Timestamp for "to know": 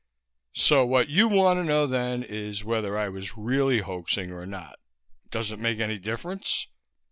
1.59-1.85